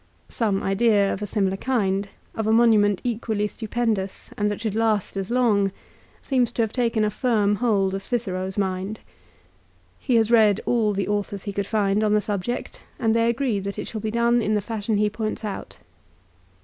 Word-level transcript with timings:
Some 0.29 0.63
idea 0.63 1.13
of 1.13 1.21
a 1.21 1.27
similar 1.27 1.57
kind, 1.57 2.09
of 2.33 2.47
a 2.47 2.51
monument 2.51 3.01
equally 3.03 3.45
stupendous 3.45 4.31
and 4.35 4.49
that 4.49 4.59
should 4.59 4.73
last 4.73 5.15
as 5.15 5.29
long, 5.29 5.71
seems 6.23 6.51
to 6.53 6.63
have 6.63 6.73
taken 6.73 7.05
a 7.05 7.11
firm 7.11 7.57
hold 7.57 7.93
of 7.93 8.03
Cicero's 8.03 8.57
mind. 8.57 9.01
He 9.99 10.15
has 10.15 10.31
read 10.31 10.59
all 10.65 10.91
the 10.93 11.07
authors 11.07 11.43
he 11.43 11.53
could 11.53 11.67
find 11.67 12.03
on 12.03 12.15
the 12.15 12.19
subject, 12.21 12.83
and 12.97 13.15
they 13.15 13.29
agree 13.29 13.59
that 13.59 13.77
it 13.77 13.87
shall 13.87 14.01
be 14.01 14.09
done 14.09 14.41
in 14.41 14.55
the 14.55 14.59
fashion 14.61 14.97
he 14.97 15.07
points 15.07 15.45
out. 15.45 15.77